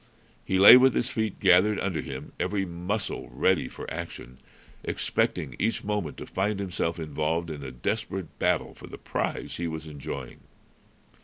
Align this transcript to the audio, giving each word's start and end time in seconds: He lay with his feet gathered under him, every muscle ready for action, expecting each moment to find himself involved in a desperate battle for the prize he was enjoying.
He 0.43 0.57
lay 0.57 0.77
with 0.77 0.95
his 0.95 1.09
feet 1.09 1.39
gathered 1.39 1.79
under 1.79 2.01
him, 2.01 2.31
every 2.39 2.65
muscle 2.65 3.29
ready 3.29 3.67
for 3.67 3.87
action, 3.93 4.39
expecting 4.83 5.55
each 5.59 5.83
moment 5.83 6.17
to 6.17 6.25
find 6.25 6.59
himself 6.59 6.97
involved 6.97 7.51
in 7.51 7.61
a 7.61 7.69
desperate 7.69 8.39
battle 8.39 8.73
for 8.73 8.87
the 8.87 8.97
prize 8.97 9.57
he 9.57 9.67
was 9.67 9.85
enjoying. 9.85 10.39